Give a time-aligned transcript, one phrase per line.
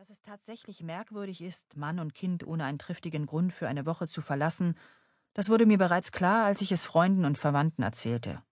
[0.00, 4.08] Dass es tatsächlich merkwürdig ist, Mann und Kind ohne einen triftigen Grund für eine Woche
[4.08, 4.74] zu verlassen,
[5.34, 8.42] das wurde mir bereits klar, als ich es Freunden und Verwandten erzählte.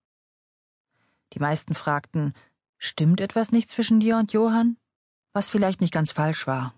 [1.33, 2.35] Die meisten fragten,
[2.77, 4.77] stimmt etwas nicht zwischen dir und Johann?
[5.33, 6.75] Was vielleicht nicht ganz falsch war.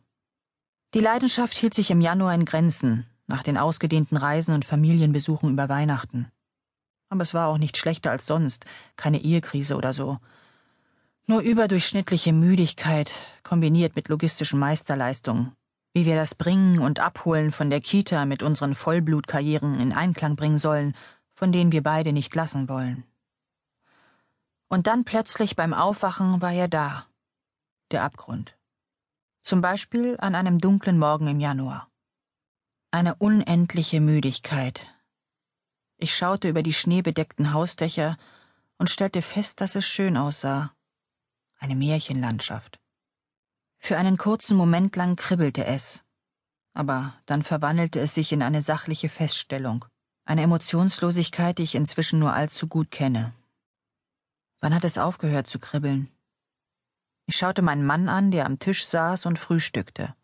[0.95, 5.69] Die Leidenschaft hielt sich im Januar in Grenzen, nach den ausgedehnten Reisen und Familienbesuchen über
[5.69, 6.31] Weihnachten.
[7.09, 10.21] Aber es war auch nicht schlechter als sonst, keine Ehekrise oder so.
[11.31, 13.13] Nur überdurchschnittliche Müdigkeit,
[13.45, 15.55] kombiniert mit logistischen Meisterleistungen.
[15.95, 20.59] Wie wir das Bringen und Abholen von der Kita mit unseren Vollblutkarrieren in Einklang bringen
[20.59, 20.93] sollen,
[21.33, 23.05] von denen wir beide nicht lassen wollen.
[24.69, 27.07] Und dann plötzlich beim Aufwachen war er da.
[27.93, 28.59] Der Abgrund.
[29.41, 31.89] Zum Beispiel an einem dunklen Morgen im Januar.
[32.91, 34.85] Eine unendliche Müdigkeit.
[35.97, 38.17] Ich schaute über die schneebedeckten Hausdächer
[38.79, 40.73] und stellte fest, dass es schön aussah
[41.61, 42.81] eine Märchenlandschaft.
[43.79, 46.05] Für einen kurzen Moment lang kribbelte es,
[46.75, 49.85] aber dann verwandelte es sich in eine sachliche Feststellung,
[50.25, 53.33] eine Emotionslosigkeit, die ich inzwischen nur allzu gut kenne.
[54.61, 56.11] Wann hat es aufgehört zu kribbeln?
[57.27, 60.15] Ich schaute meinen Mann an, der am Tisch saß und frühstückte.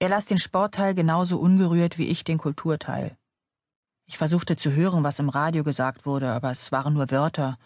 [0.00, 3.16] Er las den Sportteil genauso ungerührt wie ich den Kulturteil.
[4.06, 7.58] Ich versuchte zu hören, was im Radio gesagt wurde, aber es waren nur Wörter,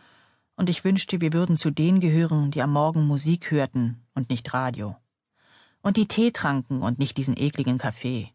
[0.57, 4.53] und ich wünschte, wir würden zu denen gehören, die am Morgen Musik hörten und nicht
[4.53, 4.97] Radio.
[5.83, 8.33] Und die Tee tranken und nicht diesen ekligen Kaffee.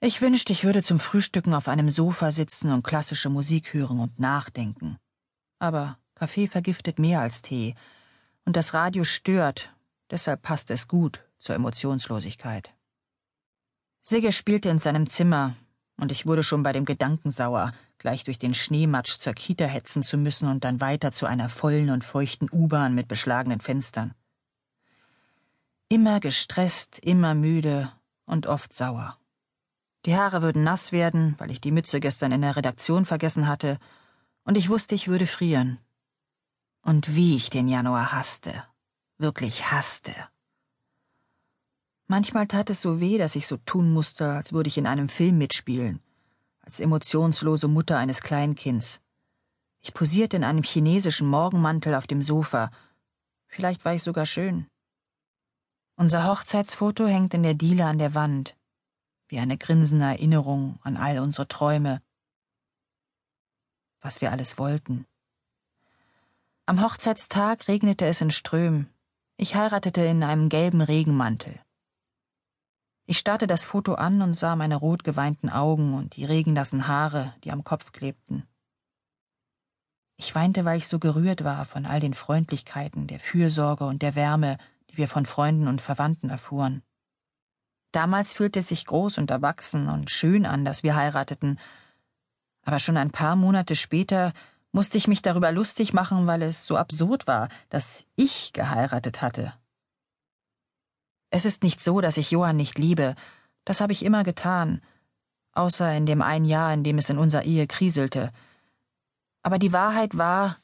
[0.00, 4.20] Ich wünschte, ich würde zum Frühstücken auf einem Sofa sitzen und klassische Musik hören und
[4.20, 4.98] nachdenken.
[5.58, 7.74] Aber Kaffee vergiftet mehr als Tee,
[8.44, 9.74] und das Radio stört,
[10.10, 12.72] deshalb passt es gut zur Emotionslosigkeit.
[14.02, 15.56] Sigge spielte in seinem Zimmer,
[15.96, 20.02] und ich wurde schon bei dem Gedanken sauer, gleich durch den Schneematsch zur Kita hetzen
[20.02, 24.14] zu müssen und dann weiter zu einer vollen und feuchten U-Bahn mit beschlagenen Fenstern.
[25.88, 27.92] Immer gestresst, immer müde
[28.24, 29.18] und oft sauer.
[30.04, 33.78] Die Haare würden nass werden, weil ich die Mütze gestern in der Redaktion vergessen hatte,
[34.44, 35.78] und ich wusste, ich würde frieren.
[36.82, 38.62] Und wie ich den Januar hasste.
[39.18, 40.14] Wirklich hasste.
[42.06, 45.08] Manchmal tat es so weh, dass ich so tun musste, als würde ich in einem
[45.08, 46.00] Film mitspielen,
[46.66, 49.00] als emotionslose Mutter eines Kleinkinds.
[49.80, 52.70] Ich posierte in einem chinesischen Morgenmantel auf dem Sofa.
[53.46, 54.66] Vielleicht war ich sogar schön.
[55.94, 58.56] Unser Hochzeitsfoto hängt in der Diele an der Wand,
[59.28, 62.02] wie eine grinsende Erinnerung an all unsere Träume,
[64.00, 65.06] was wir alles wollten.
[66.66, 68.90] Am Hochzeitstag regnete es in Strömen.
[69.36, 71.60] Ich heiratete in einem gelben Regenmantel.
[73.08, 77.32] Ich starrte das Foto an und sah meine rot geweinten Augen und die regennassen Haare,
[77.44, 78.42] die am Kopf klebten.
[80.16, 84.16] Ich weinte, weil ich so gerührt war von all den Freundlichkeiten, der Fürsorge und der
[84.16, 84.58] Wärme,
[84.90, 86.82] die wir von Freunden und Verwandten erfuhren.
[87.92, 91.60] Damals fühlte es sich groß und erwachsen und schön an, dass wir heirateten,
[92.64, 94.32] aber schon ein paar Monate später
[94.72, 99.54] musste ich mich darüber lustig machen, weil es so absurd war, dass ich geheiratet hatte
[101.30, 103.14] es ist nicht so, dass ich Johann nicht liebe,
[103.64, 104.80] das habe ich immer getan,
[105.52, 108.32] außer in dem einen Jahr, in dem es in unserer Ehe kriselte.
[109.42, 110.58] Aber die Wahrheit war,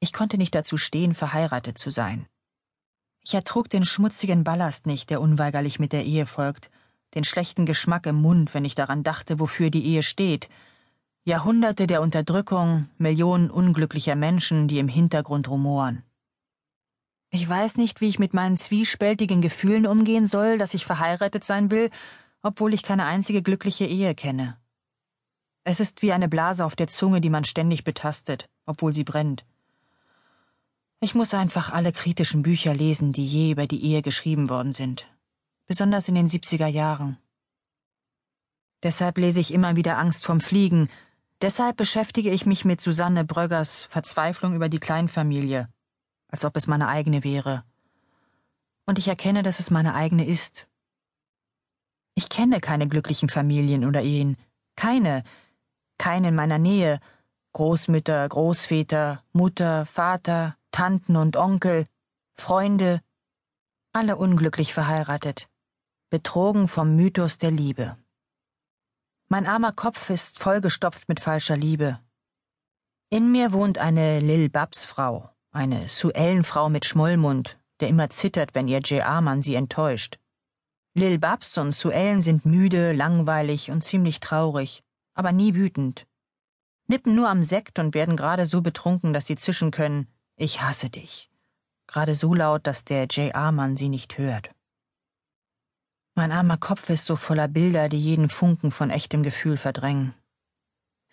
[0.00, 2.26] ich konnte nicht dazu stehen, verheiratet zu sein.
[3.22, 6.70] Ich ertrug den schmutzigen Ballast nicht, der unweigerlich mit der Ehe folgt,
[7.14, 10.48] den schlechten Geschmack im Mund, wenn ich daran dachte, wofür die Ehe steht,
[11.24, 16.02] Jahrhunderte der Unterdrückung, Millionen unglücklicher Menschen, die im Hintergrund rumoren.
[17.30, 21.70] Ich weiß nicht, wie ich mit meinen zwiespältigen Gefühlen umgehen soll, dass ich verheiratet sein
[21.70, 21.90] will,
[22.42, 24.56] obwohl ich keine einzige glückliche Ehe kenne.
[25.64, 29.44] Es ist wie eine Blase auf der Zunge, die man ständig betastet, obwohl sie brennt.
[31.00, 35.06] Ich muss einfach alle kritischen Bücher lesen, die je über die Ehe geschrieben worden sind,
[35.66, 37.18] besonders in den 70er Jahren.
[38.82, 40.88] Deshalb lese ich immer wieder Angst vorm Fliegen,
[41.42, 45.68] deshalb beschäftige ich mich mit Susanne Bröggers Verzweiflung über die Kleinfamilie
[46.28, 47.64] als ob es meine eigene wäre.
[48.86, 50.66] Und ich erkenne, dass es meine eigene ist.
[52.14, 54.36] Ich kenne keine glücklichen Familien oder Ehen,
[54.76, 55.24] keine,
[55.98, 57.00] keine in meiner Nähe,
[57.52, 61.86] Großmütter, Großväter, Mutter, Vater, Tanten und Onkel,
[62.34, 63.02] Freunde,
[63.92, 65.48] alle unglücklich verheiratet,
[66.10, 67.96] betrogen vom Mythos der Liebe.
[69.28, 72.00] Mein armer Kopf ist vollgestopft mit falscher Liebe.
[73.10, 78.68] In mir wohnt eine Lil Babs Frau, eine Suellenfrau mit Schmollmund, der immer zittert, wenn
[78.68, 80.20] ihr J.A.-Mann sie enttäuscht.
[80.94, 84.84] Lil Babs und Suellen sind müde, langweilig und ziemlich traurig,
[85.14, 86.06] aber nie wütend.
[86.86, 90.06] Nippen nur am Sekt und werden gerade so betrunken, dass sie zischen können,
[90.36, 91.28] ich hasse dich.
[91.88, 94.54] Gerade so laut, dass der J.A.-Mann sie nicht hört.
[96.14, 100.14] Mein armer Kopf ist so voller Bilder, die jeden Funken von echtem Gefühl verdrängen.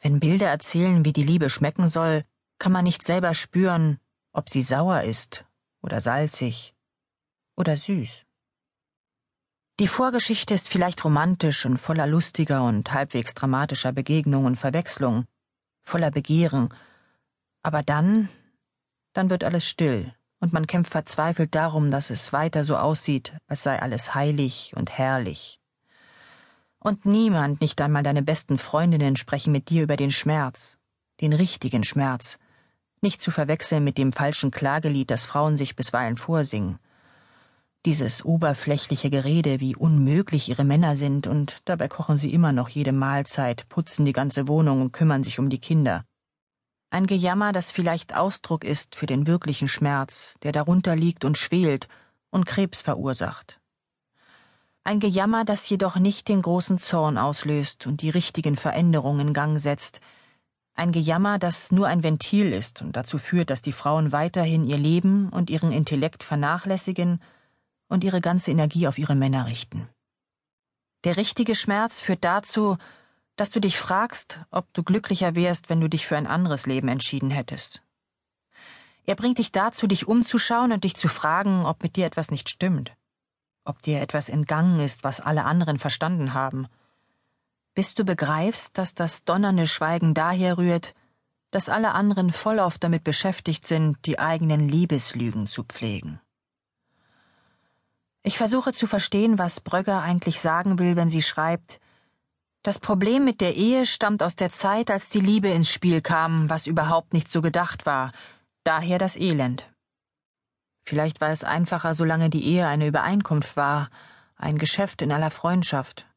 [0.04, 2.26] Wenn Bilder erzählen, wie die Liebe schmecken soll,
[2.60, 4.00] kann man nicht selber spüren,
[4.36, 5.46] ob sie sauer ist
[5.82, 6.74] oder salzig
[7.56, 8.26] oder süß.
[9.80, 15.26] Die Vorgeschichte ist vielleicht romantisch und voller lustiger und halbwegs dramatischer Begegnungen und Verwechslungen,
[15.84, 16.74] voller Begehren,
[17.64, 18.30] aber dann,
[19.14, 23.64] dann wird alles still und man kämpft verzweifelt darum, dass es weiter so aussieht, als
[23.64, 25.62] sei alles heilig und herrlich.
[26.80, 30.78] Und niemand, nicht einmal deine besten Freundinnen, sprechen mit dir über den Schmerz,
[31.22, 32.38] den richtigen Schmerz,
[33.02, 36.80] nicht zu verwechseln mit dem falschen Klagelied, das Frauen sich bisweilen vorsingen.
[37.86, 42.92] Dieses oberflächliche Gerede, wie unmöglich ihre Männer sind, und dabei kochen sie immer noch jede
[42.92, 46.04] Mahlzeit, putzen die ganze Wohnung und kümmern sich um die Kinder.
[46.90, 51.88] Ein Gejammer, das vielleicht Ausdruck ist für den wirklichen Schmerz, der darunter liegt und schwelt
[52.32, 53.60] und Krebs verursacht.
[54.84, 59.60] Ein Gejammer, das jedoch nicht den großen Zorn auslöst und die richtigen Veränderungen in Gang
[59.60, 60.00] setzt.
[60.78, 64.78] Ein Gejammer, das nur ein Ventil ist und dazu führt, dass die Frauen weiterhin ihr
[64.78, 67.22] Leben und ihren Intellekt vernachlässigen
[67.88, 69.88] und ihre ganze Energie auf ihre Männer richten.
[71.06, 72.78] Der richtige Schmerz führt dazu,
[73.38, 76.90] dass du dich fragst, ob du glücklicher wärst, wenn du dich für ein anderes Leben
[76.90, 77.82] entschieden hättest.
[79.06, 82.50] Er bringt dich dazu, dich umzuschauen und dich zu fragen, ob mit dir etwas nicht
[82.50, 82.92] stimmt,
[83.64, 86.68] ob dir etwas entgangen ist, was alle anderen verstanden haben,
[87.76, 90.96] bis du begreifst, dass das donnernde Schweigen daher rührt,
[91.52, 96.20] dass alle anderen vollauf damit beschäftigt sind, die eigenen Liebeslügen zu pflegen.
[98.24, 101.80] Ich versuche zu verstehen, was Brögger eigentlich sagen will, wenn sie schreibt,
[102.64, 106.50] das Problem mit der Ehe stammt aus der Zeit, als die Liebe ins Spiel kam,
[106.50, 108.12] was überhaupt nicht so gedacht war,
[108.64, 109.70] daher das Elend.
[110.84, 113.90] Vielleicht war es einfacher, solange die Ehe eine Übereinkunft war,
[114.36, 116.08] ein Geschäft in aller Freundschaft.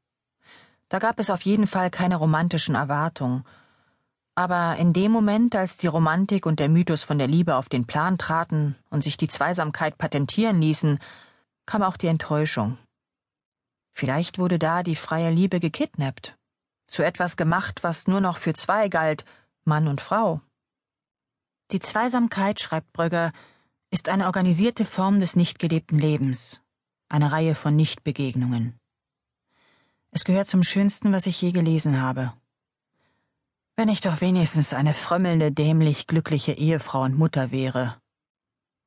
[0.89, 3.45] Da gab es auf jeden Fall keine romantischen Erwartungen.
[4.35, 7.87] Aber in dem Moment, als die Romantik und der Mythos von der Liebe auf den
[7.87, 10.99] Plan traten und sich die Zweisamkeit patentieren ließen,
[11.67, 12.79] kam auch die Enttäuschung.
[13.93, 16.39] Vielleicht wurde da die freie Liebe gekidnappt
[16.89, 19.25] zu etwas gemacht, was nur noch für zwei galt,
[19.65, 20.41] Mann und Frau.
[21.71, 23.33] Die Zweisamkeit, schreibt Brögger,
[23.91, 26.63] ist eine organisierte Form des nicht gelebten Lebens,
[27.09, 28.78] eine Reihe von Nichtbegegnungen.
[30.11, 32.33] Es gehört zum Schönsten, was ich je gelesen habe.
[33.77, 37.97] Wenn ich doch wenigstens eine frömmelnde, dämlich glückliche Ehefrau und Mutter wäre.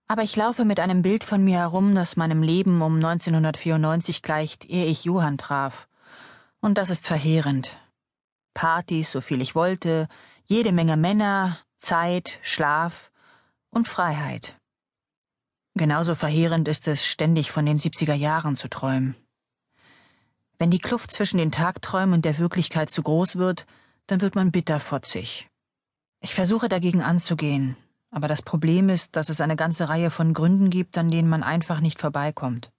[0.08, 4.66] Aber ich laufe mit einem Bild von mir herum, das meinem Leben um 1994 gleicht,
[4.66, 5.88] ehe ich Johann traf.
[6.60, 7.78] Und das ist verheerend.
[8.54, 10.10] Partys, so viel ich wollte,
[10.46, 13.12] jede Menge Männer, Zeit, Schlaf
[13.70, 14.58] und Freiheit.
[15.76, 19.16] Genauso verheerend ist es, ständig von den 70er Jahren zu träumen.
[20.62, 23.66] Wenn die Kluft zwischen den Tagträumen und der Wirklichkeit zu groß wird,
[24.06, 25.50] dann wird man bitterfotzig.
[26.20, 27.76] Ich versuche dagegen anzugehen,
[28.12, 31.42] aber das Problem ist, dass es eine ganze Reihe von Gründen gibt, an denen man
[31.42, 32.72] einfach nicht vorbeikommt.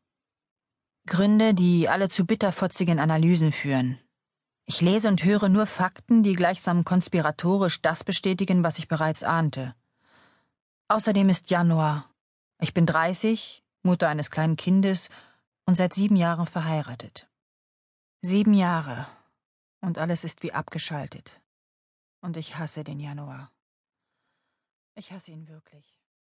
[1.08, 3.98] Gründe, die alle zu bitterfotzigen Analysen führen,
[4.64, 9.74] ich lese und höre nur Fakten, die gleichsam konspiratorisch das bestätigen, was ich bereits ahnte.
[10.86, 12.08] Außerdem ist Januar.
[12.60, 15.10] Ich bin 30, Mutter eines kleinen Kindes
[15.66, 17.26] und seit sieben Jahren verheiratet.
[18.24, 19.08] Sieben Jahre.
[19.80, 21.40] Und alles ist wie abgeschaltet.
[22.20, 23.50] Und ich hasse den Januar.
[24.94, 26.01] Ich hasse ihn wirklich.